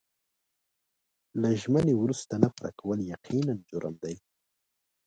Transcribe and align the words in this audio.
له 1.41 1.49
ژمنې 1.61 1.93
وروسته 1.97 2.33
نه 2.43 2.47
پوره 2.55 2.71
کول 2.79 2.99
یقیناً 3.13 3.55
جرم 3.69 3.95
دی. 4.03 4.15